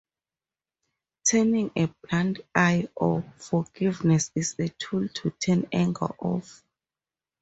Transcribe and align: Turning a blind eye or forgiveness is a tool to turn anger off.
Turning 1.29 1.69
a 1.75 1.85
blind 2.01 2.41
eye 2.55 2.87
or 2.95 3.21
forgiveness 3.37 4.31
is 4.33 4.55
a 4.57 4.67
tool 4.69 5.07
to 5.09 5.29
turn 5.39 5.67
anger 5.71 6.07
off. 6.17 6.63